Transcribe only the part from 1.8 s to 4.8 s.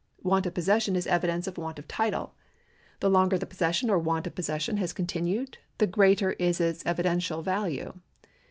title. The longer the possession or want of posses sion